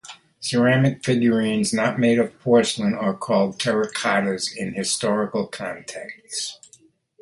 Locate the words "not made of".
1.71-2.39